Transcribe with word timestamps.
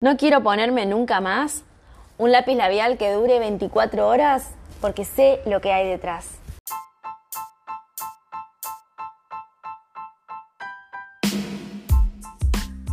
No 0.00 0.16
quiero 0.16 0.44
ponerme 0.44 0.86
nunca 0.86 1.20
más 1.20 1.64
un 2.18 2.30
lápiz 2.30 2.54
labial 2.54 2.98
que 2.98 3.12
dure 3.12 3.40
24 3.40 4.06
horas 4.06 4.52
porque 4.80 5.04
sé 5.04 5.40
lo 5.44 5.60
que 5.60 5.72
hay 5.72 5.88
detrás. 5.88 6.38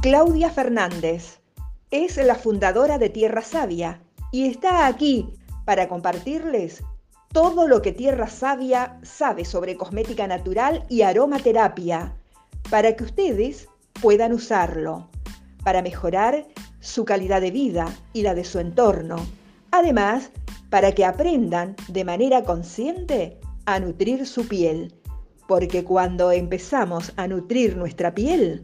Claudia 0.02 0.50
Fernández 0.50 1.42
es 1.92 2.18
la 2.18 2.34
fundadora 2.34 2.98
de 2.98 3.10
Tierra 3.10 3.44
Sabia 3.44 4.02
y 4.32 4.48
está 4.48 4.88
aquí 4.88 5.32
para 5.64 5.88
compartirles 5.88 6.84
todo 7.32 7.68
lo 7.68 7.84
que 7.84 7.92
Tierra 7.92 8.26
Sabia 8.26 8.98
sabe 9.04 9.46
sobre 9.46 9.78
cosmética 9.78 10.26
natural 10.26 10.84
y 10.90 11.04
aromaterapia 11.04 12.16
para 12.72 12.96
que 12.96 13.04
ustedes 13.04 13.68
puedan 14.02 14.34
usarlo 14.34 15.08
para 15.64 15.84
mejorar 15.84 16.48
su 16.86 17.04
calidad 17.04 17.42
de 17.42 17.52
vida 17.52 17.94
y 18.14 18.22
la 18.22 18.36
de 18.36 18.44
su 18.44 18.60
entorno. 18.60 19.16
Además, 19.72 20.30
para 20.70 20.92
que 20.92 21.04
aprendan 21.04 21.76
de 21.88 22.06
manera 22.06 22.44
consciente 22.44 23.40
a 23.66 23.80
nutrir 23.80 24.26
su 24.28 24.48
piel. 24.48 24.94
Porque 25.48 25.84
cuando 25.84 26.32
empezamos 26.32 27.12
a 27.18 27.28
nutrir 27.28 27.76
nuestra 27.76 28.14
piel, 28.14 28.62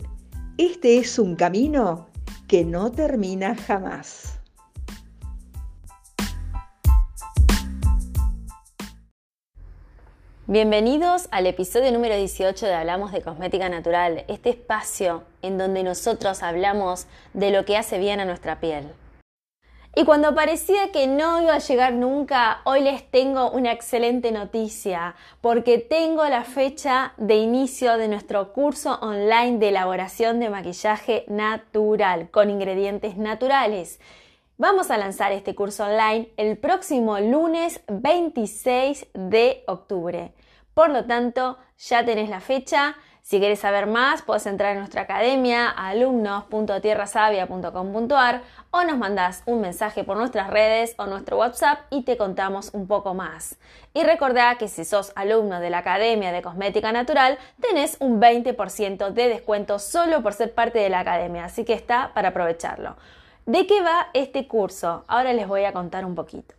este 0.57 0.97
es 0.97 1.17
un 1.17 1.35
camino 1.35 2.07
que 2.47 2.63
no 2.63 2.91
termina 2.91 3.55
jamás. 3.55 4.40
Bienvenidos 10.51 11.29
al 11.31 11.47
episodio 11.47 11.93
número 11.93 12.13
18 12.13 12.65
de 12.65 12.73
Hablamos 12.73 13.13
de 13.13 13.21
Cosmética 13.21 13.69
Natural, 13.69 14.25
este 14.27 14.49
espacio 14.49 15.23
en 15.41 15.57
donde 15.57 15.81
nosotros 15.81 16.43
hablamos 16.43 17.07
de 17.33 17.51
lo 17.51 17.63
que 17.63 17.77
hace 17.77 17.99
bien 17.99 18.19
a 18.19 18.25
nuestra 18.25 18.59
piel. 18.59 18.89
Y 19.95 20.03
cuando 20.03 20.35
parecía 20.35 20.91
que 20.91 21.07
no 21.07 21.41
iba 21.41 21.53
a 21.53 21.59
llegar 21.59 21.93
nunca, 21.93 22.59
hoy 22.65 22.81
les 22.81 23.09
tengo 23.09 23.49
una 23.49 23.71
excelente 23.71 24.33
noticia, 24.33 25.15
porque 25.39 25.77
tengo 25.77 26.25
la 26.25 26.43
fecha 26.43 27.13
de 27.15 27.35
inicio 27.35 27.97
de 27.97 28.09
nuestro 28.09 28.51
curso 28.51 28.99
online 29.01 29.57
de 29.57 29.69
elaboración 29.69 30.41
de 30.41 30.49
maquillaje 30.49 31.23
natural 31.29 32.29
con 32.29 32.49
ingredientes 32.49 33.15
naturales. 33.15 34.01
Vamos 34.61 34.91
a 34.91 34.97
lanzar 34.99 35.31
este 35.31 35.55
curso 35.55 35.85
online 35.85 36.29
el 36.37 36.55
próximo 36.55 37.19
lunes 37.19 37.81
26 37.87 39.07
de 39.15 39.63
octubre. 39.65 40.33
Por 40.73 40.89
lo 40.89 41.05
tanto, 41.05 41.59
ya 41.77 42.03
tenés 42.05 42.29
la 42.29 42.39
fecha. 42.39 42.95
Si 43.21 43.39
quieres 43.39 43.59
saber 43.59 43.85
más, 43.85 44.23
puedes 44.23 44.47
entrar 44.47 44.71
en 44.71 44.79
nuestra 44.79 45.03
academia 45.03 45.69
alumnos.tierrasavia.com.ar 45.69 48.41
o 48.71 48.83
nos 48.83 48.97
mandás 48.97 49.43
un 49.45 49.61
mensaje 49.61 50.03
por 50.03 50.17
nuestras 50.17 50.49
redes 50.49 50.95
o 50.97 51.05
nuestro 51.05 51.37
WhatsApp 51.37 51.81
y 51.91 52.01
te 52.03 52.17
contamos 52.17 52.71
un 52.73 52.87
poco 52.87 53.13
más. 53.13 53.59
Y 53.93 54.01
recordá 54.03 54.55
que 54.55 54.67
si 54.67 54.85
sos 54.85 55.11
alumno 55.15 55.59
de 55.59 55.69
la 55.69 55.77
Academia 55.79 56.31
de 56.31 56.41
Cosmética 56.41 56.91
Natural, 56.91 57.37
tenés 57.61 57.97
un 57.99 58.19
20% 58.19 59.11
de 59.11 59.27
descuento 59.27 59.77
solo 59.77 60.23
por 60.23 60.33
ser 60.33 60.55
parte 60.55 60.79
de 60.79 60.89
la 60.89 61.01
academia, 61.01 61.45
así 61.45 61.63
que 61.63 61.73
está 61.73 62.11
para 62.15 62.29
aprovecharlo. 62.29 62.95
¿De 63.45 63.67
qué 63.67 63.81
va 63.81 64.07
este 64.13 64.47
curso? 64.47 65.03
Ahora 65.07 65.33
les 65.33 65.47
voy 65.47 65.65
a 65.65 65.73
contar 65.73 66.05
un 66.05 66.15
poquito. 66.15 66.55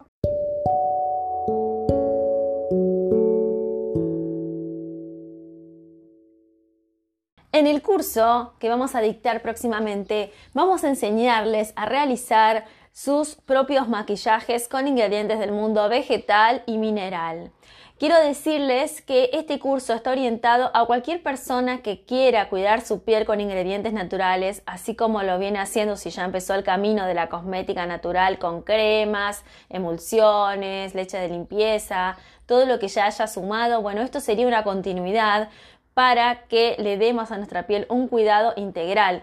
Curso 7.93 8.55
que 8.59 8.71
vamos 8.71 8.95
a 8.95 9.03
dictar 9.03 9.43
próximamente, 9.43 10.33
vamos 10.55 10.83
a 10.83 10.89
enseñarles 10.89 11.75
a 11.77 11.85
realizar 11.85 12.65
sus 12.91 13.35
propios 13.35 13.87
maquillajes 13.87 14.67
con 14.67 14.89
ingredientes 14.89 15.39
del 15.39 15.53
mundo 15.53 15.87
vegetal 15.91 16.63
y 16.65 16.79
mineral. 16.79 17.53
Quiero 17.99 18.19
decirles 18.19 19.03
que 19.03 19.29
este 19.35 19.59
curso 19.59 19.93
está 19.93 20.11
orientado 20.11 20.71
a 20.73 20.87
cualquier 20.87 21.23
persona 21.23 21.83
que 21.83 22.07
quiera 22.07 22.49
cuidar 22.49 22.81
su 22.81 23.05
piel 23.05 23.27
con 23.27 23.43
ingredientes 23.43 23.93
naturales, 23.93 24.63
así 24.65 24.97
como 24.97 25.23
lo 25.23 25.39
viene 25.39 25.59
haciendo 25.59 25.97
si 25.97 26.09
ya 26.09 26.25
empezó 26.25 26.55
el 26.55 26.65
camino 26.65 27.05
de 27.05 27.13
la 27.13 27.29
cosmética 27.29 27.85
natural 27.85 28.39
con 28.39 28.63
cremas, 28.63 29.45
emulsiones, 29.69 30.95
leche 30.95 31.19
de 31.19 31.29
limpieza, 31.29 32.17
todo 32.47 32.65
lo 32.65 32.79
que 32.79 32.89
ya 32.89 33.05
haya 33.05 33.27
sumado. 33.27 33.83
Bueno, 33.83 34.01
esto 34.01 34.19
sería 34.19 34.47
una 34.47 34.65
continuidad 34.65 35.51
para 35.95 36.43
que 36.49 36.77
le 36.79 36.97
demos 36.97 37.31
a 37.31 37.37
nuestra 37.37 37.67
piel 37.67 37.87
un 37.89 38.09
cuidado 38.09 38.53
integral, 38.57 39.23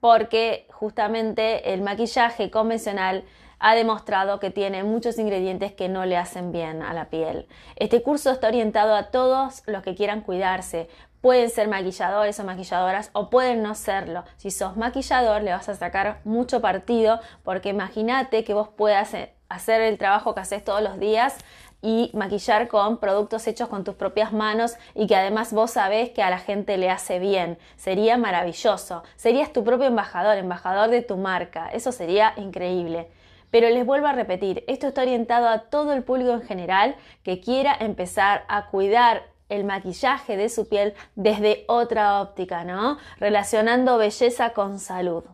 porque 0.00 0.66
justamente 0.70 1.72
el 1.72 1.82
maquillaje 1.82 2.50
convencional 2.50 3.24
ha 3.60 3.74
demostrado 3.74 4.40
que 4.40 4.50
tiene 4.50 4.82
muchos 4.82 5.18
ingredientes 5.18 5.72
que 5.72 5.88
no 5.88 6.06
le 6.06 6.16
hacen 6.16 6.50
bien 6.50 6.82
a 6.82 6.94
la 6.94 7.10
piel. 7.10 7.46
Este 7.76 8.02
curso 8.02 8.30
está 8.30 8.48
orientado 8.48 8.94
a 8.94 9.10
todos 9.10 9.62
los 9.66 9.82
que 9.82 9.94
quieran 9.94 10.22
cuidarse. 10.22 10.88
Pueden 11.20 11.50
ser 11.50 11.68
maquilladores 11.68 12.40
o 12.40 12.44
maquilladoras 12.44 13.10
o 13.12 13.28
pueden 13.28 13.62
no 13.62 13.74
serlo. 13.74 14.24
Si 14.38 14.50
sos 14.50 14.78
maquillador 14.78 15.42
le 15.42 15.52
vas 15.52 15.68
a 15.68 15.74
sacar 15.74 16.20
mucho 16.24 16.62
partido 16.62 17.20
porque 17.44 17.68
imagínate 17.68 18.42
que 18.42 18.54
vos 18.54 18.68
puedas 18.68 19.12
eh, 19.12 19.34
hacer 19.50 19.82
el 19.82 19.98
trabajo 19.98 20.34
que 20.34 20.40
haces 20.40 20.64
todos 20.64 20.82
los 20.82 20.98
días 20.98 21.36
y 21.82 22.10
maquillar 22.14 22.68
con 22.68 22.98
productos 22.98 23.46
hechos 23.46 23.68
con 23.68 23.84
tus 23.84 23.94
propias 23.94 24.32
manos 24.32 24.74
y 24.94 25.06
que 25.06 25.16
además 25.16 25.52
vos 25.52 25.72
sabés 25.72 26.10
que 26.10 26.22
a 26.22 26.30
la 26.30 26.38
gente 26.38 26.76
le 26.76 26.90
hace 26.90 27.18
bien. 27.18 27.58
Sería 27.76 28.16
maravilloso. 28.16 29.02
Serías 29.16 29.52
tu 29.52 29.64
propio 29.64 29.86
embajador, 29.86 30.36
embajador 30.36 30.90
de 30.90 31.02
tu 31.02 31.16
marca. 31.16 31.68
Eso 31.72 31.92
sería 31.92 32.34
increíble. 32.36 33.08
Pero 33.50 33.68
les 33.68 33.84
vuelvo 33.84 34.06
a 34.06 34.12
repetir, 34.12 34.64
esto 34.68 34.86
está 34.86 35.02
orientado 35.02 35.48
a 35.48 35.70
todo 35.70 35.92
el 35.92 36.04
público 36.04 36.32
en 36.32 36.42
general 36.42 36.94
que 37.24 37.40
quiera 37.40 37.76
empezar 37.80 38.44
a 38.48 38.66
cuidar 38.66 39.24
el 39.48 39.64
maquillaje 39.64 40.36
de 40.36 40.48
su 40.48 40.68
piel 40.68 40.94
desde 41.16 41.64
otra 41.66 42.20
óptica, 42.20 42.64
¿no? 42.64 42.98
Relacionando 43.18 43.98
belleza 43.98 44.50
con 44.50 44.78
salud. 44.78 45.24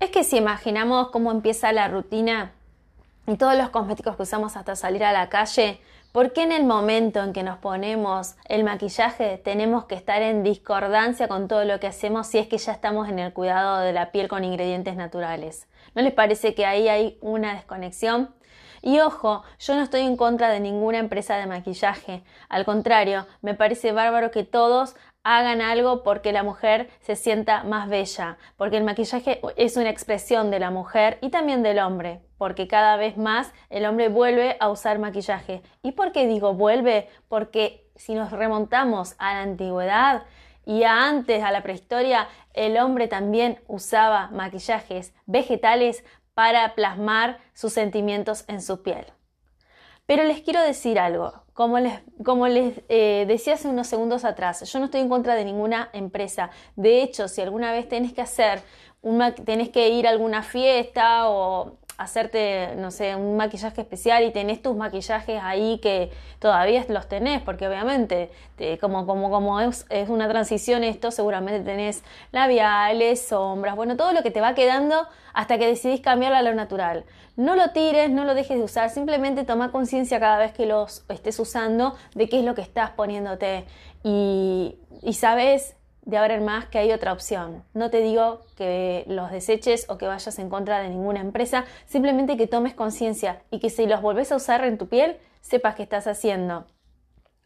Es 0.00 0.10
que 0.10 0.24
si 0.24 0.36
imaginamos 0.36 1.10
cómo 1.10 1.30
empieza 1.30 1.72
la 1.72 1.88
rutina 1.88 2.52
y 3.26 3.36
todos 3.36 3.56
los 3.56 3.70
cosméticos 3.70 4.16
que 4.16 4.22
usamos 4.22 4.56
hasta 4.56 4.76
salir 4.76 5.04
a 5.04 5.12
la 5.12 5.28
calle, 5.28 5.80
¿Por 6.14 6.32
qué 6.32 6.44
en 6.44 6.52
el 6.52 6.62
momento 6.62 7.24
en 7.24 7.32
que 7.32 7.42
nos 7.42 7.58
ponemos 7.58 8.36
el 8.44 8.62
maquillaje 8.62 9.36
tenemos 9.36 9.86
que 9.86 9.96
estar 9.96 10.22
en 10.22 10.44
discordancia 10.44 11.26
con 11.26 11.48
todo 11.48 11.64
lo 11.64 11.80
que 11.80 11.88
hacemos 11.88 12.28
si 12.28 12.38
es 12.38 12.46
que 12.46 12.56
ya 12.56 12.70
estamos 12.70 13.08
en 13.08 13.18
el 13.18 13.32
cuidado 13.32 13.80
de 13.80 13.92
la 13.92 14.12
piel 14.12 14.28
con 14.28 14.44
ingredientes 14.44 14.94
naturales? 14.94 15.66
¿No 15.96 16.02
les 16.02 16.12
parece 16.12 16.54
que 16.54 16.66
ahí 16.66 16.86
hay 16.86 17.18
una 17.20 17.54
desconexión? 17.54 18.32
Y 18.80 19.00
ojo, 19.00 19.42
yo 19.58 19.74
no 19.74 19.82
estoy 19.82 20.02
en 20.02 20.16
contra 20.16 20.50
de 20.50 20.60
ninguna 20.60 20.98
empresa 20.98 21.36
de 21.36 21.48
maquillaje. 21.48 22.22
Al 22.48 22.64
contrario, 22.64 23.26
me 23.42 23.54
parece 23.54 23.90
bárbaro 23.90 24.30
que 24.30 24.44
todos 24.44 24.94
hagan 25.24 25.62
algo 25.62 26.02
porque 26.02 26.32
la 26.32 26.42
mujer 26.42 26.90
se 27.00 27.16
sienta 27.16 27.64
más 27.64 27.88
bella, 27.88 28.36
porque 28.56 28.76
el 28.76 28.84
maquillaje 28.84 29.40
es 29.56 29.76
una 29.76 29.90
expresión 29.90 30.50
de 30.50 30.60
la 30.60 30.70
mujer 30.70 31.18
y 31.22 31.30
también 31.30 31.62
del 31.62 31.78
hombre, 31.80 32.20
porque 32.38 32.68
cada 32.68 32.96
vez 32.96 33.16
más 33.16 33.52
el 33.70 33.86
hombre 33.86 34.08
vuelve 34.08 34.56
a 34.60 34.68
usar 34.68 34.98
maquillaje. 34.98 35.62
¿Y 35.82 35.92
por 35.92 36.12
qué 36.12 36.26
digo 36.26 36.54
vuelve? 36.54 37.08
Porque 37.28 37.90
si 37.96 38.14
nos 38.14 38.30
remontamos 38.30 39.14
a 39.18 39.32
la 39.34 39.42
antigüedad 39.42 40.24
y 40.66 40.84
a 40.84 41.08
antes, 41.08 41.42
a 41.42 41.50
la 41.50 41.62
prehistoria, 41.62 42.28
el 42.52 42.76
hombre 42.78 43.08
también 43.08 43.60
usaba 43.66 44.28
maquillajes 44.28 45.14
vegetales 45.26 46.04
para 46.34 46.74
plasmar 46.74 47.38
sus 47.54 47.72
sentimientos 47.72 48.44
en 48.48 48.60
su 48.60 48.82
piel. 48.82 49.06
Pero 50.06 50.24
les 50.24 50.42
quiero 50.42 50.62
decir 50.62 50.98
algo, 50.98 51.32
como 51.54 51.78
les, 51.78 52.00
como 52.22 52.46
les 52.46 52.82
eh, 52.88 53.24
decía 53.26 53.54
hace 53.54 53.68
unos 53.68 53.86
segundos 53.86 54.24
atrás, 54.24 54.70
yo 54.70 54.78
no 54.78 54.86
estoy 54.86 55.00
en 55.00 55.08
contra 55.08 55.34
de 55.34 55.44
ninguna 55.44 55.88
empresa. 55.94 56.50
De 56.76 57.02
hecho, 57.02 57.26
si 57.28 57.40
alguna 57.40 57.72
vez 57.72 57.88
tenés 57.88 58.12
que 58.12 58.20
hacer, 58.20 58.62
tenés 59.44 59.70
que 59.70 59.88
ir 59.88 60.06
a 60.06 60.10
alguna 60.10 60.42
fiesta 60.42 61.30
o 61.30 61.78
hacerte, 61.96 62.74
no 62.76 62.90
sé, 62.90 63.14
un 63.14 63.36
maquillaje 63.36 63.80
especial 63.80 64.24
y 64.24 64.32
tenés 64.32 64.60
tus 64.60 64.76
maquillajes 64.76 65.40
ahí 65.42 65.78
que 65.78 66.10
todavía 66.38 66.84
los 66.88 67.08
tenés, 67.08 67.40
porque 67.42 67.68
obviamente, 67.68 68.30
como, 68.80 69.06
como, 69.06 69.30
como 69.30 69.60
es, 69.60 69.86
una 70.08 70.28
transición 70.28 70.84
esto, 70.84 71.10
seguramente 71.10 71.60
tenés 71.60 72.02
labiales, 72.32 73.26
sombras, 73.26 73.76
bueno, 73.76 73.96
todo 73.96 74.12
lo 74.12 74.22
que 74.22 74.30
te 74.30 74.40
va 74.40 74.54
quedando 74.54 75.06
hasta 75.32 75.58
que 75.58 75.66
decidís 75.66 76.00
cambiarlo 76.00 76.38
a 76.38 76.42
lo 76.42 76.54
natural. 76.54 77.04
No 77.36 77.56
lo 77.56 77.70
tires, 77.70 78.10
no 78.10 78.24
lo 78.24 78.34
dejes 78.34 78.58
de 78.58 78.64
usar, 78.64 78.90
simplemente 78.90 79.44
toma 79.44 79.72
conciencia 79.72 80.20
cada 80.20 80.38
vez 80.38 80.52
que 80.52 80.66
los 80.66 81.04
estés 81.08 81.38
usando 81.38 81.96
de 82.14 82.28
qué 82.28 82.38
es 82.38 82.44
lo 82.44 82.54
que 82.54 82.62
estás 82.62 82.90
poniéndote 82.90 83.64
y, 84.02 84.76
y 85.02 85.14
sabes 85.14 85.76
de 86.04 86.18
ahora 86.18 86.34
en 86.34 86.44
más 86.44 86.66
que 86.66 86.78
hay 86.78 86.92
otra 86.92 87.12
opción. 87.12 87.64
No 87.72 87.90
te 87.90 88.00
digo 88.00 88.40
que 88.56 89.04
los 89.08 89.30
deseches 89.30 89.86
o 89.88 89.98
que 89.98 90.06
vayas 90.06 90.38
en 90.38 90.50
contra 90.50 90.80
de 90.80 90.88
ninguna 90.88 91.20
empresa, 91.20 91.64
simplemente 91.86 92.36
que 92.36 92.46
tomes 92.46 92.74
conciencia 92.74 93.42
y 93.50 93.58
que 93.58 93.70
si 93.70 93.86
los 93.86 94.02
volvés 94.02 94.30
a 94.32 94.36
usar 94.36 94.64
en 94.64 94.78
tu 94.78 94.88
piel, 94.88 95.16
sepas 95.40 95.74
qué 95.74 95.82
estás 95.82 96.06
haciendo. 96.06 96.66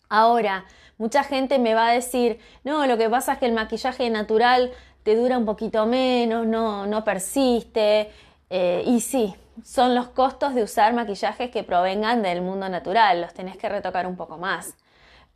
Ahora, 0.08 0.64
mucha 0.96 1.22
gente 1.22 1.58
me 1.58 1.74
va 1.74 1.88
a 1.88 1.92
decir, 1.92 2.40
no, 2.64 2.86
lo 2.86 2.96
que 2.98 3.08
pasa 3.08 3.34
es 3.34 3.38
que 3.38 3.46
el 3.46 3.52
maquillaje 3.52 4.08
natural 4.10 4.72
te 5.02 5.14
dura 5.14 5.38
un 5.38 5.44
poquito 5.44 5.86
menos, 5.86 6.46
no, 6.46 6.86
no 6.86 7.04
persiste. 7.04 8.10
Eh, 8.50 8.82
y 8.86 9.00
sí, 9.00 9.34
son 9.64 9.94
los 9.94 10.08
costos 10.08 10.54
de 10.54 10.62
usar 10.62 10.94
maquillajes 10.94 11.50
que 11.50 11.62
provengan 11.62 12.22
del 12.22 12.42
mundo 12.42 12.68
natural, 12.68 13.20
los 13.20 13.34
tenés 13.34 13.56
que 13.56 13.68
retocar 13.68 14.06
un 14.06 14.16
poco 14.16 14.38
más. 14.38 14.74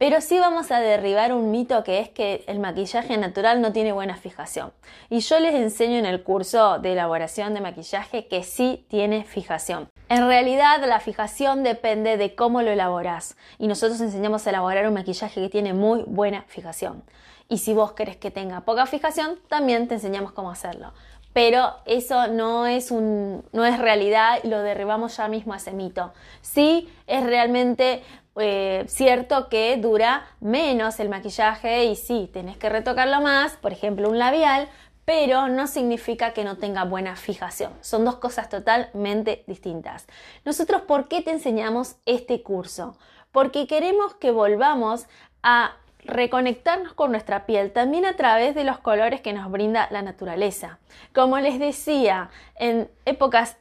Pero 0.02 0.20
sí 0.20 0.40
vamos 0.40 0.72
a 0.72 0.80
derribar 0.80 1.32
un 1.32 1.52
mito 1.52 1.84
que 1.84 2.00
es 2.00 2.08
que 2.08 2.42
el 2.48 2.58
maquillaje 2.58 3.16
natural 3.18 3.60
no 3.60 3.72
tiene 3.72 3.92
buena 3.92 4.16
fijación. 4.16 4.72
Y 5.10 5.20
yo 5.20 5.38
les 5.38 5.54
enseño 5.54 5.96
en 5.96 6.06
el 6.06 6.24
curso 6.24 6.80
de 6.80 6.94
elaboración 6.94 7.54
de 7.54 7.60
maquillaje 7.60 8.26
que 8.26 8.42
sí 8.42 8.84
tiene 8.88 9.22
fijación. 9.22 9.88
En 10.08 10.26
realidad 10.26 10.84
la 10.84 10.98
fijación 10.98 11.62
depende 11.62 12.16
de 12.16 12.34
cómo 12.34 12.62
lo 12.62 12.72
elaboras. 12.72 13.36
Y 13.60 13.68
nosotros 13.68 14.00
enseñamos 14.00 14.44
a 14.44 14.50
elaborar 14.50 14.88
un 14.88 14.94
maquillaje 14.94 15.40
que 15.40 15.48
tiene 15.48 15.72
muy 15.72 16.02
buena 16.02 16.42
fijación. 16.48 17.04
Y 17.48 17.58
si 17.58 17.72
vos 17.72 17.92
querés 17.92 18.16
que 18.16 18.32
tenga 18.32 18.62
poca 18.62 18.86
fijación, 18.86 19.38
también 19.46 19.86
te 19.86 19.94
enseñamos 19.94 20.32
cómo 20.32 20.50
hacerlo. 20.50 20.92
Pero 21.32 21.76
eso 21.86 22.26
no 22.26 22.66
es, 22.66 22.90
un, 22.90 23.44
no 23.52 23.64
es 23.64 23.78
realidad 23.78 24.40
y 24.42 24.48
lo 24.48 24.62
derribamos 24.62 25.16
ya 25.16 25.28
mismo 25.28 25.54
a 25.54 25.56
ese 25.56 25.72
mito. 25.72 26.12
Sí 26.42 26.92
es 27.06 27.24
realmente 27.24 28.02
eh, 28.36 28.84
cierto 28.88 29.48
que 29.48 29.76
dura 29.76 30.26
menos 30.40 31.00
el 31.00 31.08
maquillaje 31.08 31.84
y 31.84 31.96
sí, 31.96 32.30
tenés 32.32 32.56
que 32.56 32.68
retocarlo 32.68 33.20
más, 33.20 33.56
por 33.56 33.72
ejemplo 33.72 34.08
un 34.08 34.18
labial, 34.18 34.68
pero 35.04 35.48
no 35.48 35.66
significa 35.66 36.32
que 36.32 36.44
no 36.44 36.56
tenga 36.56 36.84
buena 36.84 37.16
fijación. 37.16 37.72
Son 37.80 38.04
dos 38.04 38.16
cosas 38.16 38.48
totalmente 38.48 39.44
distintas. 39.46 40.06
Nosotros, 40.44 40.82
¿por 40.82 41.08
qué 41.08 41.22
te 41.22 41.32
enseñamos 41.32 41.96
este 42.06 42.42
curso? 42.42 42.96
Porque 43.32 43.66
queremos 43.66 44.14
que 44.14 44.30
volvamos 44.30 45.06
a 45.42 45.76
reconectarnos 46.04 46.94
con 46.94 47.12
nuestra 47.12 47.46
piel 47.46 47.72
también 47.72 48.04
a 48.04 48.16
través 48.16 48.54
de 48.54 48.64
los 48.64 48.78
colores 48.78 49.20
que 49.20 49.32
nos 49.32 49.50
brinda 49.50 49.88
la 49.90 50.02
naturaleza. 50.02 50.78
Como 51.14 51.38
les 51.38 51.58
decía, 51.58 52.30
en 52.56 52.90
épocas 53.04 53.56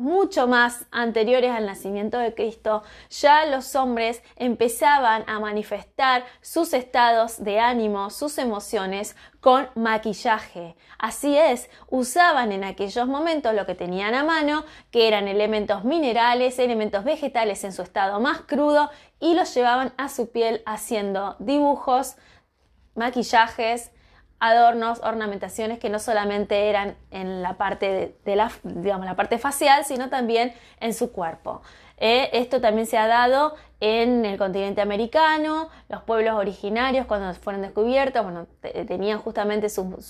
mucho 0.00 0.48
más 0.48 0.86
anteriores 0.90 1.52
al 1.52 1.66
nacimiento 1.66 2.18
de 2.18 2.34
Cristo, 2.34 2.82
ya 3.10 3.44
los 3.44 3.76
hombres 3.76 4.22
empezaban 4.36 5.24
a 5.26 5.38
manifestar 5.38 6.24
sus 6.40 6.72
estados 6.72 7.44
de 7.44 7.60
ánimo, 7.60 8.10
sus 8.10 8.38
emociones 8.38 9.14
con 9.40 9.68
maquillaje. 9.74 10.74
Así 10.98 11.36
es, 11.36 11.70
usaban 11.88 12.50
en 12.50 12.64
aquellos 12.64 13.06
momentos 13.06 13.54
lo 13.54 13.66
que 13.66 13.74
tenían 13.74 14.14
a 14.14 14.24
mano, 14.24 14.64
que 14.90 15.06
eran 15.06 15.28
elementos 15.28 15.84
minerales, 15.84 16.58
elementos 16.58 17.04
vegetales 17.04 17.62
en 17.64 17.72
su 17.72 17.82
estado 17.82 18.20
más 18.20 18.40
crudo, 18.40 18.90
y 19.20 19.34
los 19.34 19.54
llevaban 19.54 19.92
a 19.98 20.08
su 20.08 20.30
piel 20.30 20.62
haciendo 20.64 21.36
dibujos, 21.38 22.16
maquillajes, 22.94 23.92
adornos, 24.40 25.00
ornamentaciones 25.02 25.78
que 25.78 25.90
no 25.90 25.98
solamente 25.98 26.68
eran 26.68 26.96
en 27.10 27.42
la 27.42 27.58
parte 27.58 28.16
de, 28.24 28.36
la, 28.36 28.50
digamos, 28.64 29.06
la 29.06 29.14
parte 29.14 29.38
facial, 29.38 29.84
sino 29.84 30.08
también 30.08 30.54
en 30.80 30.94
su 30.94 31.12
cuerpo. 31.12 31.62
Eh, 31.98 32.30
esto 32.32 32.62
también 32.62 32.86
se 32.86 32.96
ha 32.96 33.06
dado 33.06 33.54
en 33.80 34.24
el 34.24 34.38
continente 34.38 34.80
americano, 34.80 35.68
los 35.88 36.02
pueblos 36.02 36.34
originarios 36.34 37.06
cuando 37.06 37.32
fueron 37.34 37.60
descubiertos, 37.60 38.22
bueno, 38.22 38.46
tenían 38.86 39.18
justamente 39.18 39.68
sus, 39.68 40.04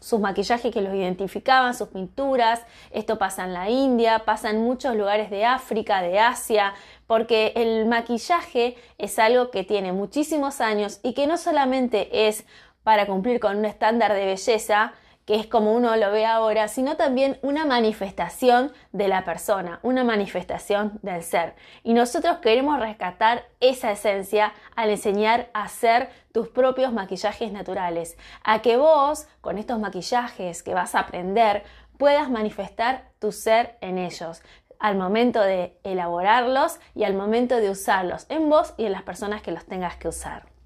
sus, 0.00 0.20
maquillajes 0.20 0.72
que 0.72 0.80
los 0.80 0.94
identificaban, 0.94 1.74
sus 1.74 1.88
pinturas, 1.88 2.62
esto 2.90 3.18
pasa 3.18 3.44
en 3.44 3.52
la 3.52 3.68
India, 3.68 4.24
pasa 4.24 4.50
en 4.50 4.62
muchos 4.62 4.96
lugares 4.96 5.30
de 5.30 5.44
África, 5.44 6.02
de 6.02 6.18
Asia, 6.18 6.74
porque 7.06 7.52
el 7.56 7.86
maquillaje 7.86 8.76
es 8.96 9.18
algo 9.18 9.50
que 9.50 9.64
tiene 9.64 9.92
muchísimos 9.92 10.60
años 10.60 11.00
y 11.02 11.14
que 11.14 11.26
no 11.26 11.36
solamente 11.36 12.28
es 12.28 12.44
para 12.88 13.04
cumplir 13.04 13.38
con 13.38 13.58
un 13.58 13.66
estándar 13.66 14.14
de 14.14 14.24
belleza, 14.24 14.94
que 15.26 15.34
es 15.34 15.46
como 15.46 15.74
uno 15.74 15.94
lo 15.96 16.10
ve 16.10 16.24
ahora, 16.24 16.68
sino 16.68 16.96
también 16.96 17.38
una 17.42 17.66
manifestación 17.66 18.72
de 18.92 19.08
la 19.08 19.26
persona, 19.26 19.78
una 19.82 20.04
manifestación 20.04 20.98
del 21.02 21.22
ser. 21.22 21.54
Y 21.82 21.92
nosotros 21.92 22.38
queremos 22.38 22.80
rescatar 22.80 23.44
esa 23.60 23.92
esencia 23.92 24.54
al 24.74 24.88
enseñar 24.88 25.50
a 25.52 25.64
hacer 25.64 26.08
tus 26.32 26.48
propios 26.48 26.94
maquillajes 26.94 27.52
naturales, 27.52 28.16
a 28.42 28.62
que 28.62 28.78
vos, 28.78 29.28
con 29.42 29.58
estos 29.58 29.78
maquillajes 29.78 30.62
que 30.62 30.72
vas 30.72 30.94
a 30.94 31.00
aprender, 31.00 31.64
puedas 31.98 32.30
manifestar 32.30 33.10
tu 33.18 33.32
ser 33.32 33.76
en 33.82 33.98
ellos 33.98 34.40
al 34.78 34.96
momento 34.96 35.42
de 35.42 35.78
elaborarlos 35.84 36.80
y 36.94 37.04
al 37.04 37.12
momento 37.12 37.56
de 37.56 37.68
usarlos 37.68 38.24
en 38.30 38.48
vos 38.48 38.72
y 38.78 38.86
en 38.86 38.92
las 38.92 39.02
personas 39.02 39.42
que 39.42 39.52
los 39.52 39.66
tengas 39.66 39.96
que 39.96 40.08
usar. 40.08 40.57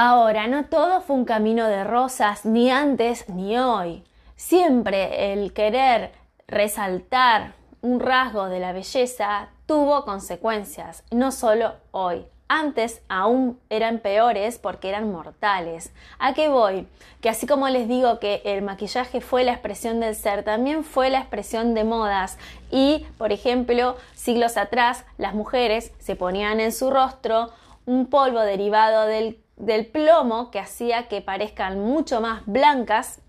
Ahora, 0.00 0.46
no 0.46 0.66
todo 0.66 1.00
fue 1.00 1.16
un 1.16 1.24
camino 1.24 1.66
de 1.66 1.82
rosas, 1.82 2.44
ni 2.44 2.70
antes 2.70 3.28
ni 3.28 3.58
hoy. 3.58 4.04
Siempre 4.36 5.32
el 5.32 5.52
querer 5.52 6.12
resaltar 6.46 7.54
un 7.82 7.98
rasgo 7.98 8.44
de 8.44 8.60
la 8.60 8.70
belleza 8.70 9.48
tuvo 9.66 10.04
consecuencias, 10.04 11.02
no 11.10 11.32
solo 11.32 11.72
hoy. 11.90 12.24
Antes 12.46 13.02
aún 13.08 13.58
eran 13.70 13.98
peores 13.98 14.60
porque 14.60 14.88
eran 14.88 15.10
mortales. 15.10 15.92
¿A 16.20 16.32
qué 16.32 16.48
voy? 16.48 16.86
Que 17.20 17.28
así 17.28 17.48
como 17.48 17.68
les 17.68 17.88
digo 17.88 18.20
que 18.20 18.40
el 18.44 18.62
maquillaje 18.62 19.20
fue 19.20 19.42
la 19.42 19.50
expresión 19.50 19.98
del 19.98 20.14
ser, 20.14 20.44
también 20.44 20.84
fue 20.84 21.10
la 21.10 21.18
expresión 21.18 21.74
de 21.74 21.82
modas. 21.82 22.38
Y, 22.70 23.04
por 23.18 23.32
ejemplo, 23.32 23.96
siglos 24.14 24.58
atrás, 24.58 25.04
las 25.16 25.34
mujeres 25.34 25.90
se 25.98 26.14
ponían 26.14 26.60
en 26.60 26.70
su 26.70 26.88
rostro 26.88 27.50
un 27.84 28.06
polvo 28.06 28.42
derivado 28.42 29.06
del 29.06 29.42
del 29.58 29.86
plomo 29.86 30.50
que 30.50 30.58
hacía 30.58 31.08
que 31.08 31.20
parezcan 31.20 31.80
mucho 31.80 32.20
más 32.20 32.42
blancas, 32.46 33.20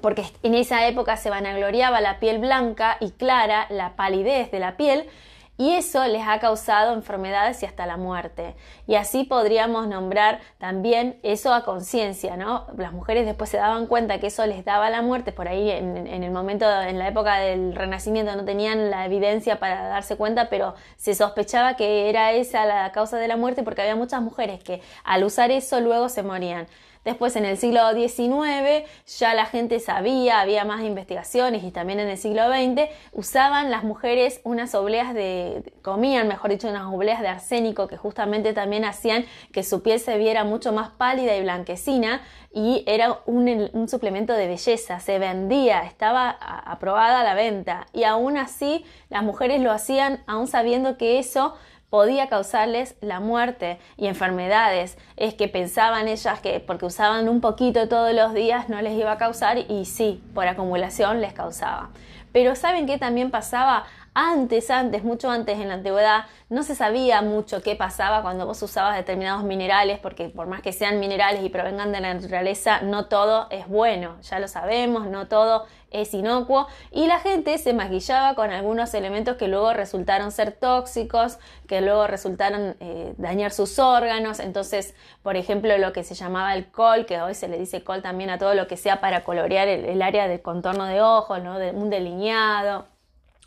porque 0.00 0.24
en 0.42 0.54
esa 0.54 0.86
época 0.86 1.16
se 1.16 1.30
vanagloriaba 1.30 2.00
la 2.00 2.20
piel 2.20 2.38
blanca 2.38 2.96
y 3.00 3.10
clara, 3.10 3.66
la 3.70 3.96
palidez 3.96 4.50
de 4.50 4.58
la 4.58 4.76
piel, 4.76 5.08
y 5.56 5.70
eso 5.70 6.04
les 6.06 6.26
ha 6.26 6.40
causado 6.40 6.94
enfermedades 6.94 7.62
y 7.62 7.66
hasta 7.66 7.86
la 7.86 7.96
muerte. 7.96 8.56
Y 8.86 8.96
así 8.96 9.24
podríamos 9.24 9.86
nombrar 9.86 10.40
también 10.58 11.18
eso 11.22 11.54
a 11.54 11.64
conciencia, 11.64 12.36
¿no? 12.36 12.66
Las 12.76 12.92
mujeres 12.92 13.24
después 13.24 13.50
se 13.50 13.58
daban 13.58 13.86
cuenta 13.86 14.18
que 14.18 14.26
eso 14.26 14.44
les 14.46 14.64
daba 14.64 14.90
la 14.90 15.02
muerte, 15.02 15.32
por 15.32 15.46
ahí 15.46 15.70
en, 15.70 16.06
el 16.06 16.30
momento, 16.32 16.66
en 16.82 16.98
la 16.98 17.08
época 17.08 17.38
del 17.38 17.74
Renacimiento 17.74 18.34
no 18.34 18.44
tenían 18.44 18.90
la 18.90 19.04
evidencia 19.06 19.60
para 19.60 19.86
darse 19.88 20.16
cuenta, 20.16 20.48
pero 20.48 20.74
se 20.96 21.14
sospechaba 21.14 21.76
que 21.76 22.08
era 22.08 22.32
esa 22.32 22.64
la 22.66 22.90
causa 22.92 23.16
de 23.18 23.28
la 23.28 23.36
muerte 23.36 23.62
porque 23.62 23.82
había 23.82 23.96
muchas 23.96 24.22
mujeres 24.22 24.62
que 24.62 24.82
al 25.04 25.24
usar 25.24 25.50
eso 25.50 25.80
luego 25.80 26.08
se 26.08 26.22
morían. 26.22 26.66
Después 27.04 27.36
en 27.36 27.44
el 27.44 27.56
siglo 27.56 27.80
XIX 27.92 28.88
ya 29.18 29.34
la 29.34 29.46
gente 29.46 29.80
sabía, 29.80 30.40
había 30.40 30.64
más 30.64 30.82
investigaciones 30.82 31.62
y 31.64 31.70
también 31.70 32.00
en 32.00 32.08
el 32.08 32.18
siglo 32.18 32.48
XX 32.48 32.88
usaban 33.12 33.70
las 33.70 33.84
mujeres 33.84 34.40
unas 34.44 34.74
obleas 34.74 35.14
de, 35.14 35.62
comían, 35.82 36.28
mejor 36.28 36.50
dicho, 36.50 36.68
unas 36.68 36.92
obleas 36.92 37.20
de 37.20 37.28
arsénico 37.28 37.88
que 37.88 37.96
justamente 37.96 38.52
también 38.52 38.84
hacían 38.84 39.24
que 39.52 39.62
su 39.62 39.82
piel 39.82 40.00
se 40.00 40.16
viera 40.18 40.44
mucho 40.44 40.72
más 40.72 40.90
pálida 40.90 41.36
y 41.36 41.42
blanquecina 41.42 42.22
y 42.54 42.84
era 42.86 43.18
un, 43.26 43.88
suplemento 43.88 44.32
de 44.32 44.46
belleza, 44.46 45.00
se 45.00 45.18
vendía, 45.18 45.82
estaba 45.82 46.30
aprobada 46.30 47.24
la 47.24 47.34
venta. 47.34 47.88
Y 47.92 48.04
aún 48.04 48.38
así 48.38 48.84
las 49.10 49.24
mujeres 49.24 49.60
lo 49.60 49.72
hacían 49.72 50.22
aún 50.28 50.46
sabiendo 50.46 50.96
que 50.96 51.18
eso 51.18 51.56
podía 51.94 52.28
causarles 52.28 52.96
la 53.00 53.20
muerte 53.20 53.78
y 53.96 54.08
enfermedades. 54.08 54.98
Es 55.16 55.34
que 55.34 55.46
pensaban 55.46 56.08
ellas 56.08 56.40
que 56.40 56.58
porque 56.58 56.86
usaban 56.86 57.28
un 57.28 57.40
poquito 57.40 57.88
todos 57.88 58.12
los 58.12 58.34
días 58.34 58.68
no 58.68 58.82
les 58.82 58.98
iba 58.98 59.12
a 59.12 59.16
causar 59.16 59.58
y 59.58 59.84
sí, 59.84 60.20
por 60.34 60.48
acumulación 60.48 61.20
les 61.20 61.32
causaba. 61.32 61.90
Pero 62.32 62.56
¿saben 62.56 62.86
qué 62.86 62.98
también 62.98 63.30
pasaba? 63.30 63.84
Antes, 64.16 64.70
antes, 64.70 65.02
mucho 65.02 65.28
antes 65.28 65.58
en 65.58 65.66
la 65.66 65.74
antigüedad, 65.74 66.26
no 66.48 66.62
se 66.62 66.76
sabía 66.76 67.20
mucho 67.20 67.62
qué 67.62 67.74
pasaba 67.74 68.22
cuando 68.22 68.46
vos 68.46 68.62
usabas 68.62 68.96
determinados 68.96 69.42
minerales, 69.42 69.98
porque 69.98 70.28
por 70.28 70.46
más 70.46 70.62
que 70.62 70.72
sean 70.72 71.00
minerales 71.00 71.42
y 71.42 71.48
provengan 71.48 71.90
de 71.90 72.00
la 72.00 72.14
naturaleza, 72.14 72.80
no 72.82 73.06
todo 73.06 73.48
es 73.50 73.66
bueno, 73.66 74.20
ya 74.22 74.38
lo 74.38 74.46
sabemos, 74.46 75.08
no 75.08 75.26
todo 75.26 75.66
es 75.90 76.14
inocuo, 76.14 76.68
y 76.92 77.08
la 77.08 77.18
gente 77.18 77.58
se 77.58 77.72
maquillaba 77.72 78.36
con 78.36 78.52
algunos 78.52 78.94
elementos 78.94 79.36
que 79.36 79.48
luego 79.48 79.72
resultaron 79.72 80.30
ser 80.30 80.52
tóxicos, 80.52 81.38
que 81.66 81.80
luego 81.80 82.06
resultaron 82.06 82.76
eh, 82.78 83.14
dañar 83.16 83.50
sus 83.50 83.80
órganos, 83.80 84.38
entonces, 84.38 84.94
por 85.24 85.36
ejemplo, 85.36 85.76
lo 85.76 85.92
que 85.92 86.04
se 86.04 86.14
llamaba 86.14 86.54
el 86.54 86.70
col, 86.70 87.04
que 87.04 87.20
hoy 87.20 87.34
se 87.34 87.48
le 87.48 87.58
dice 87.58 87.82
col 87.82 88.00
también 88.00 88.30
a 88.30 88.38
todo 88.38 88.54
lo 88.54 88.68
que 88.68 88.76
sea 88.76 89.00
para 89.00 89.24
colorear 89.24 89.66
el, 89.66 90.02
área 90.02 90.28
del 90.28 90.40
contorno 90.40 90.84
de 90.84 91.02
ojos, 91.02 91.42
¿no? 91.42 91.58
de 91.58 91.72
un 91.72 91.90
delineado 91.90 92.93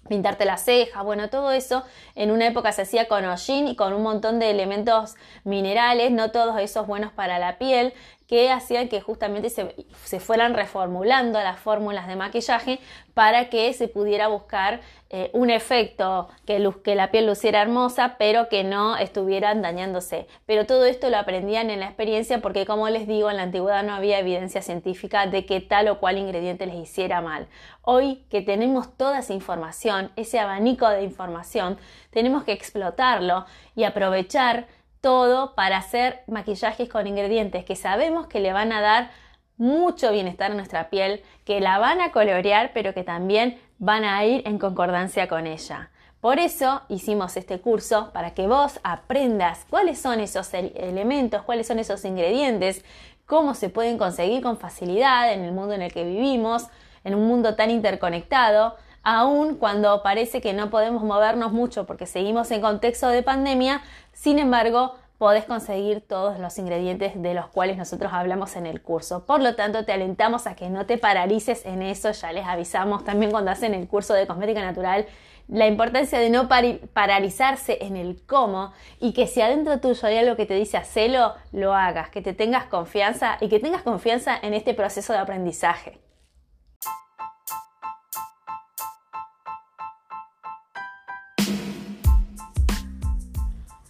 pintarte 0.07 0.45
la 0.45 0.57
ceja, 0.57 1.01
bueno, 1.01 1.29
todo 1.29 1.51
eso 1.51 1.83
en 2.15 2.31
una 2.31 2.47
época 2.47 2.71
se 2.71 2.83
hacía 2.83 3.07
con 3.07 3.25
hollín 3.25 3.67
y 3.67 3.75
con 3.75 3.93
un 3.93 4.03
montón 4.03 4.39
de 4.39 4.49
elementos 4.49 5.15
minerales, 5.43 6.11
no 6.11 6.31
todos 6.31 6.59
esos 6.59 6.87
buenos 6.87 7.11
para 7.11 7.39
la 7.39 7.57
piel, 7.57 7.93
que 8.27 8.51
hacían 8.51 8.89
que 8.89 9.01
justamente 9.01 9.49
se, 9.49 9.73
se 10.03 10.19
fueran 10.19 10.53
reformulando 10.53 11.39
las 11.39 11.59
fórmulas 11.59 12.07
de 12.07 12.17
maquillaje 12.17 12.79
para 13.13 13.49
que 13.49 13.73
se 13.73 13.87
pudiera 13.87 14.27
buscar 14.27 14.81
eh, 15.09 15.29
un 15.31 15.49
efecto 15.49 16.27
que, 16.45 16.69
que 16.83 16.95
la 16.95 17.09
piel 17.11 17.25
luciera 17.25 17.61
hermosa, 17.61 18.15
pero 18.19 18.49
que 18.49 18.65
no 18.65 18.97
estuvieran 18.97 19.61
dañándose. 19.61 20.27
Pero 20.45 20.65
todo 20.65 20.85
esto 20.85 21.09
lo 21.09 21.17
aprendían 21.17 21.69
en 21.69 21.79
la 21.79 21.85
experiencia 21.85 22.41
porque, 22.41 22.65
como 22.65 22.89
les 22.89 23.07
digo, 23.07 23.29
en 23.29 23.37
la 23.37 23.43
antigüedad 23.43 23.83
no 23.83 23.93
había 23.93 24.19
evidencia 24.19 24.61
científica 24.61 25.25
de 25.25 25.45
que 25.45 25.61
tal 25.61 25.87
o 25.87 25.99
cual 25.99 26.17
ingrediente 26.17 26.65
les 26.65 26.75
hiciera 26.75 27.21
mal. 27.21 27.47
Hoy 27.81 28.25
que 28.29 28.41
tenemos 28.41 28.97
toda 28.97 29.19
esa 29.19 29.33
información, 29.33 30.11
ese 30.17 30.39
abanico 30.39 30.89
de 30.89 31.03
información, 31.03 31.77
tenemos 32.11 32.43
que 32.43 32.51
explotarlo 32.51 33.45
y 33.75 33.85
aprovechar 33.85 34.67
todo 35.01 35.55
para 35.55 35.77
hacer 35.77 36.23
maquillajes 36.27 36.89
con 36.89 37.07
ingredientes 37.07 37.65
que 37.65 37.75
sabemos 37.75 38.27
que 38.27 38.39
le 38.39 38.53
van 38.53 38.71
a 38.71 38.81
dar 38.81 39.11
mucho 39.57 40.11
bienestar 40.11 40.51
a 40.51 40.55
nuestra 40.55 40.89
piel, 40.89 41.23
que 41.45 41.59
la 41.59 41.79
van 41.79 42.01
a 42.01 42.11
colorear, 42.11 42.71
pero 42.73 42.93
que 42.93 43.03
también 43.03 43.59
van 43.79 44.03
a 44.03 44.23
ir 44.25 44.47
en 44.47 44.59
concordancia 44.59 45.27
con 45.27 45.47
ella. 45.47 45.89
Por 46.21 46.39
eso 46.39 46.81
hicimos 46.89 47.37
este 47.37 47.59
curso 47.59 48.11
para 48.11 48.33
que 48.33 48.47
vos 48.47 48.79
aprendas 48.83 49.65
cuáles 49.69 49.99
son 49.99 50.19
esos 50.19 50.53
elementos, 50.53 51.43
cuáles 51.43 51.67
son 51.67 51.79
esos 51.79 52.03
ingredientes, 52.05 52.83
cómo 53.25 53.53
se 53.53 53.69
pueden 53.69 53.97
conseguir 53.97 54.41
con 54.41 54.57
facilidad 54.57 55.31
en 55.31 55.43
el 55.43 55.51
mundo 55.51 55.73
en 55.73 55.83
el 55.83 55.93
que 55.93 56.03
vivimos, 56.03 56.67
en 57.03 57.13
un 57.15 57.27
mundo 57.27 57.55
tan 57.55 57.69
interconectado, 57.69 58.75
aun 59.07 59.55
cuando 59.55 60.03
parece 60.03 60.41
que 60.41 60.51
no 60.51 60.69
podemos 60.69 61.01
movernos 61.01 61.53
mucho 61.53 61.85
porque 61.85 62.05
seguimos 62.05 62.51
en 62.51 62.59
contexto 62.59 63.07
de 63.07 63.23
pandemia, 63.23 63.81
sin 64.11 64.37
embargo, 64.37 64.95
podés 65.17 65.45
conseguir 65.45 66.01
todos 66.01 66.39
los 66.39 66.59
ingredientes 66.59 67.13
de 67.15 67.33
los 67.33 67.47
cuales 67.47 67.77
nosotros 67.77 68.11
hablamos 68.11 68.57
en 68.57 68.65
el 68.65 68.81
curso. 68.81 69.25
Por 69.25 69.41
lo 69.41 69.55
tanto, 69.55 69.85
te 69.85 69.93
alentamos 69.93 70.45
a 70.45 70.57
que 70.57 70.69
no 70.69 70.85
te 70.85 70.97
paralices 70.97 71.65
en 71.65 71.83
eso, 71.83 72.11
ya 72.11 72.33
les 72.33 72.45
avisamos 72.45 73.05
también 73.05 73.31
cuando 73.31 73.49
hacen 73.49 73.73
el 73.73 73.87
curso 73.87 74.13
de 74.13 74.27
cosmética 74.27 74.61
natural 74.61 75.05
la 75.47 75.67
importancia 75.67 76.19
de 76.19 76.29
no 76.29 76.49
paralizarse 76.49 77.77
en 77.79 77.95
el 77.95 78.21
cómo 78.25 78.73
y 78.99 79.13
que 79.13 79.27
si 79.27 79.39
adentro 79.39 79.79
tuyo 79.79 80.05
hay 80.05 80.17
algo 80.17 80.35
que 80.35 80.45
te 80.45 80.55
dice 80.55 80.75
hacelo, 80.75 81.35
lo 81.53 81.73
hagas, 81.73 82.09
que 82.09 82.21
te 82.21 82.33
tengas 82.33 82.65
confianza 82.65 83.37
y 83.39 83.47
que 83.47 83.61
tengas 83.61 83.83
confianza 83.83 84.37
en 84.41 84.53
este 84.53 84.73
proceso 84.73 85.13
de 85.13 85.19
aprendizaje. 85.19 86.01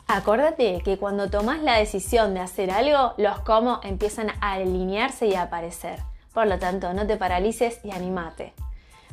Acordate 0.10 0.82
que 0.86 0.98
cuando 0.98 1.30
tomas 1.30 1.62
la 1.62 1.78
decisión 1.78 2.34
de 2.34 2.40
hacer 2.40 2.72
algo, 2.72 3.14
los 3.18 3.42
cómo 3.42 3.82
empiezan 3.84 4.30
a 4.40 4.54
alinearse 4.54 5.28
y 5.28 5.36
a 5.36 5.42
aparecer. 5.42 6.00
Por 6.34 6.48
lo 6.48 6.58
tanto, 6.60 6.94
no 6.94 7.06
te 7.06 7.18
paralices 7.18 7.82
y 7.84 7.92
animate. 7.92 8.54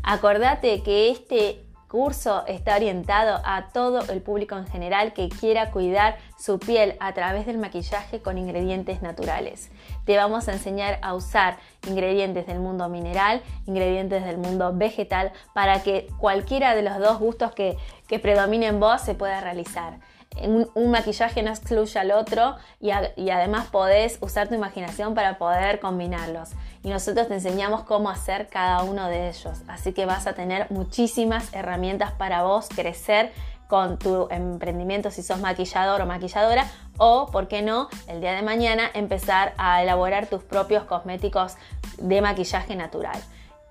Acordate 0.04 0.84
que 0.84 1.10
este 1.10 1.64
curso 1.88 2.44
está 2.46 2.76
orientado 2.76 3.40
a 3.44 3.70
todo 3.72 4.02
el 4.12 4.22
público 4.22 4.56
en 4.56 4.68
general 4.68 5.14
que 5.14 5.28
quiera 5.28 5.72
cuidar 5.72 6.16
su 6.38 6.60
piel 6.60 6.94
a 7.00 7.12
través 7.12 7.46
del 7.46 7.58
maquillaje 7.58 8.22
con 8.22 8.38
ingredientes 8.38 9.02
naturales. 9.02 9.72
Te 10.04 10.16
vamos 10.16 10.46
a 10.46 10.52
enseñar 10.52 11.00
a 11.02 11.14
usar 11.14 11.58
ingredientes 11.88 12.46
del 12.46 12.60
mundo 12.60 12.88
mineral, 12.88 13.42
ingredientes 13.66 14.24
del 14.24 14.38
mundo 14.38 14.72
vegetal, 14.72 15.32
para 15.54 15.82
que 15.82 16.06
cualquiera 16.18 16.76
de 16.76 16.82
los 16.82 16.98
dos 16.98 17.18
gustos 17.18 17.52
que, 17.52 17.76
que 18.06 18.20
predominen 18.20 18.74
en 18.74 18.80
vos 18.80 19.00
se 19.00 19.14
pueda 19.14 19.40
realizar 19.40 19.98
un, 20.42 20.90
maquillaje 20.90 21.42
no 21.42 21.50
excluye 21.50 21.98
al 21.98 22.10
otro 22.10 22.56
y, 22.80 22.90
además 22.90 23.66
podés 23.66 24.18
usar 24.20 24.48
tu 24.48 24.54
imaginación 24.54 25.14
para 25.14 25.38
poder 25.38 25.80
combinarlos. 25.80 26.50
Y 26.82 26.90
nosotros 26.90 27.28
te 27.28 27.34
enseñamos 27.34 27.84
cómo 27.84 28.10
hacer 28.10 28.48
cada 28.48 28.82
uno 28.82 29.08
de 29.08 29.28
ellos. 29.28 29.62
Así 29.68 29.92
que 29.92 30.06
vas 30.06 30.26
a 30.26 30.34
tener 30.34 30.70
muchísimas 30.70 31.52
herramientas 31.54 32.12
para 32.12 32.42
vos 32.42 32.68
crecer 32.68 33.32
con 33.68 33.98
tu 33.98 34.28
emprendimiento 34.30 35.10
si 35.10 35.22
sos 35.22 35.40
maquillador 35.40 36.02
o 36.02 36.06
maquilladora 36.06 36.66
o, 36.98 37.26
por 37.32 37.48
qué 37.48 37.62
no, 37.62 37.88
el 38.06 38.20
día 38.20 38.32
de 38.32 38.42
mañana 38.42 38.90
empezar 38.92 39.54
a 39.56 39.82
elaborar 39.82 40.26
tus 40.26 40.42
propios 40.42 40.84
cosméticos 40.84 41.56
de 41.98 42.20
maquillaje 42.20 42.76
natural 42.76 43.18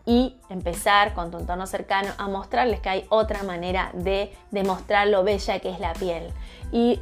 y 0.05 0.35
empezar 0.49 1.13
con 1.13 1.31
tu 1.31 1.37
entorno 1.37 1.65
cercano 1.65 2.09
a 2.17 2.27
mostrarles 2.27 2.79
que 2.81 2.89
hay 2.89 3.05
otra 3.09 3.43
manera 3.43 3.91
de 3.93 4.33
demostrar 4.51 5.07
lo 5.07 5.23
bella 5.23 5.59
que 5.59 5.69
es 5.69 5.79
la 5.79 5.93
piel. 5.93 6.29
Y 6.71 6.99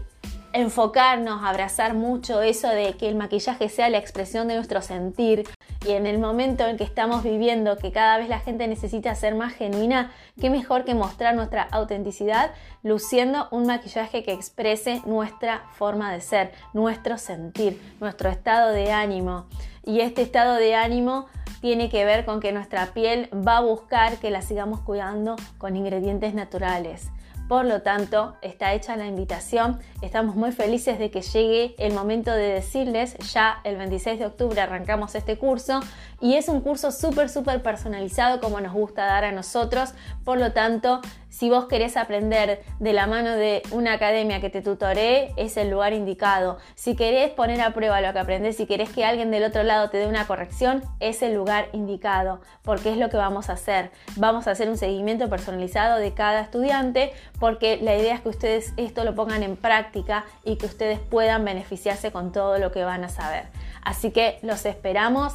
enfocarnos, 0.53 1.43
abrazar 1.43 1.93
mucho 1.93 2.41
eso 2.41 2.67
de 2.67 2.93
que 2.93 3.07
el 3.07 3.15
maquillaje 3.15 3.69
sea 3.69 3.89
la 3.89 3.97
expresión 3.97 4.47
de 4.47 4.55
nuestro 4.55 4.81
sentir 4.81 5.47
y 5.85 5.91
en 5.91 6.05
el 6.05 6.19
momento 6.19 6.67
en 6.67 6.77
que 6.77 6.83
estamos 6.83 7.23
viviendo 7.23 7.77
que 7.77 7.91
cada 7.91 8.17
vez 8.17 8.29
la 8.29 8.39
gente 8.39 8.67
necesita 8.67 9.15
ser 9.15 9.35
más 9.35 9.53
genuina, 9.53 10.11
qué 10.39 10.49
mejor 10.49 10.83
que 10.83 10.93
mostrar 10.93 11.35
nuestra 11.35 11.63
autenticidad 11.63 12.51
luciendo 12.83 13.47
un 13.51 13.65
maquillaje 13.65 14.23
que 14.23 14.33
exprese 14.33 15.01
nuestra 15.05 15.63
forma 15.73 16.11
de 16.11 16.21
ser, 16.21 16.51
nuestro 16.73 17.17
sentir, 17.17 17.81
nuestro 17.99 18.29
estado 18.29 18.71
de 18.71 18.91
ánimo. 18.91 19.45
Y 19.83 20.01
este 20.01 20.21
estado 20.21 20.55
de 20.55 20.75
ánimo 20.75 21.27
tiene 21.61 21.89
que 21.89 22.05
ver 22.05 22.25
con 22.25 22.39
que 22.39 22.51
nuestra 22.51 22.87
piel 22.87 23.29
va 23.35 23.57
a 23.57 23.61
buscar 23.61 24.17
que 24.17 24.31
la 24.31 24.41
sigamos 24.41 24.81
cuidando 24.81 25.35
con 25.57 25.75
ingredientes 25.75 26.33
naturales. 26.33 27.09
Por 27.51 27.65
lo 27.65 27.81
tanto, 27.81 28.37
está 28.41 28.71
hecha 28.71 28.95
la 28.95 29.07
invitación. 29.07 29.81
Estamos 30.01 30.37
muy 30.37 30.53
felices 30.53 30.97
de 30.97 31.11
que 31.11 31.21
llegue 31.21 31.75
el 31.79 31.91
momento 31.91 32.31
de 32.31 32.47
decirles, 32.47 33.17
ya 33.33 33.59
el 33.65 33.75
26 33.75 34.19
de 34.19 34.25
octubre 34.25 34.61
arrancamos 34.61 35.15
este 35.15 35.37
curso 35.37 35.81
y 36.21 36.35
es 36.35 36.47
un 36.47 36.61
curso 36.61 36.91
súper, 36.91 37.27
súper 37.27 37.61
personalizado 37.61 38.39
como 38.39 38.61
nos 38.61 38.71
gusta 38.71 39.03
dar 39.03 39.25
a 39.25 39.33
nosotros. 39.33 39.93
Por 40.23 40.39
lo 40.39 40.53
tanto, 40.53 41.01
si 41.31 41.49
vos 41.49 41.65
querés 41.65 41.95
aprender 41.95 42.61
de 42.79 42.91
la 42.93 43.07
mano 43.07 43.31
de 43.31 43.63
una 43.71 43.93
academia 43.93 44.41
que 44.41 44.49
te 44.49 44.61
tutoree, 44.61 45.33
es 45.37 45.55
el 45.55 45.69
lugar 45.69 45.93
indicado. 45.93 46.57
Si 46.75 46.95
querés 46.95 47.31
poner 47.31 47.61
a 47.61 47.73
prueba 47.73 48.01
lo 48.01 48.11
que 48.11 48.19
aprendes, 48.19 48.57
si 48.57 48.65
querés 48.65 48.89
que 48.89 49.05
alguien 49.05 49.31
del 49.31 49.45
otro 49.45 49.63
lado 49.63 49.89
te 49.89 49.97
dé 49.97 50.07
una 50.07 50.27
corrección, 50.27 50.83
es 50.99 51.21
el 51.21 51.33
lugar 51.33 51.69
indicado, 51.71 52.41
porque 52.63 52.91
es 52.91 52.97
lo 52.97 53.09
que 53.09 53.15
vamos 53.15 53.49
a 53.49 53.53
hacer. 53.53 53.91
Vamos 54.17 54.47
a 54.47 54.51
hacer 54.51 54.69
un 54.69 54.77
seguimiento 54.77 55.29
personalizado 55.29 55.99
de 55.99 56.13
cada 56.13 56.41
estudiante, 56.41 57.13
porque 57.41 57.79
la 57.81 57.97
idea 57.97 58.13
es 58.13 58.21
que 58.21 58.29
ustedes 58.29 58.71
esto 58.77 59.03
lo 59.03 59.15
pongan 59.15 59.41
en 59.41 59.57
práctica 59.57 60.25
y 60.45 60.57
que 60.57 60.67
ustedes 60.67 60.99
puedan 60.99 61.43
beneficiarse 61.43 62.11
con 62.11 62.31
todo 62.31 62.59
lo 62.59 62.71
que 62.71 62.83
van 62.83 63.03
a 63.03 63.09
saber. 63.09 63.47
Así 63.83 64.11
que 64.11 64.37
los 64.43 64.63
esperamos. 64.67 65.33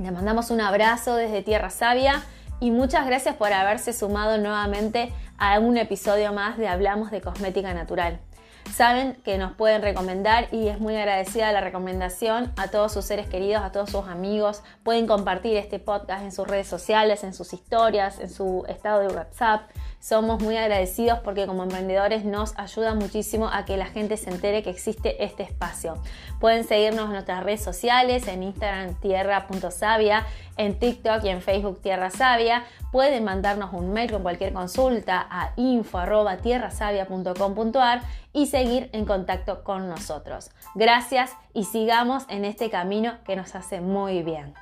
Les 0.00 0.10
mandamos 0.10 0.50
un 0.50 0.62
abrazo 0.62 1.14
desde 1.14 1.42
Tierra 1.42 1.68
Sabia 1.68 2.22
y 2.60 2.70
muchas 2.70 3.06
gracias 3.06 3.36
por 3.36 3.52
haberse 3.52 3.92
sumado 3.92 4.38
nuevamente 4.38 5.12
a 5.36 5.58
un 5.60 5.76
episodio 5.76 6.32
más 6.32 6.56
de 6.56 6.66
Hablamos 6.66 7.10
de 7.10 7.20
Cosmética 7.20 7.74
Natural. 7.74 8.18
Saben 8.74 9.14
que 9.22 9.36
nos 9.36 9.52
pueden 9.52 9.82
recomendar 9.82 10.48
y 10.50 10.68
es 10.68 10.80
muy 10.80 10.96
agradecida 10.96 11.52
la 11.52 11.60
recomendación 11.60 12.52
a 12.56 12.68
todos 12.68 12.92
sus 12.92 13.04
seres 13.04 13.26
queridos, 13.26 13.62
a 13.62 13.70
todos 13.70 13.90
sus 13.90 14.08
amigos. 14.08 14.62
Pueden 14.82 15.06
compartir 15.06 15.58
este 15.58 15.78
podcast 15.78 16.22
en 16.22 16.32
sus 16.32 16.48
redes 16.48 16.68
sociales, 16.68 17.22
en 17.22 17.34
sus 17.34 17.52
historias, 17.52 18.18
en 18.18 18.30
su 18.30 18.64
estado 18.68 19.00
de 19.00 19.14
WhatsApp. 19.14 19.68
Somos 20.02 20.42
muy 20.42 20.56
agradecidos 20.56 21.20
porque 21.20 21.46
como 21.46 21.62
emprendedores 21.62 22.24
nos 22.24 22.58
ayuda 22.58 22.92
muchísimo 22.92 23.46
a 23.46 23.64
que 23.64 23.76
la 23.76 23.86
gente 23.86 24.16
se 24.16 24.30
entere 24.30 24.64
que 24.64 24.70
existe 24.70 25.22
este 25.22 25.44
espacio. 25.44 25.94
Pueden 26.40 26.64
seguirnos 26.64 27.04
en 27.04 27.12
nuestras 27.12 27.44
redes 27.44 27.62
sociales, 27.62 28.26
en 28.26 28.42
Instagram 28.42 28.98
tierra.savia, 28.98 30.26
en 30.56 30.76
TikTok 30.76 31.22
y 31.22 31.28
en 31.28 31.40
Facebook 31.40 31.80
Tierra 31.82 32.10
Sabia. 32.10 32.64
Pueden 32.90 33.22
mandarnos 33.22 33.72
un 33.72 33.92
mail 33.92 34.10
con 34.10 34.24
cualquier 34.24 34.52
consulta 34.52 35.24
a 35.30 35.52
info.tierrasavia.com.ar 35.54 38.02
y 38.32 38.46
seguir 38.46 38.90
en 38.92 39.04
contacto 39.04 39.62
con 39.62 39.88
nosotros. 39.88 40.50
Gracias 40.74 41.30
y 41.54 41.62
sigamos 41.62 42.24
en 42.28 42.44
este 42.44 42.70
camino 42.70 43.18
que 43.24 43.36
nos 43.36 43.54
hace 43.54 43.80
muy 43.80 44.24
bien. 44.24 44.52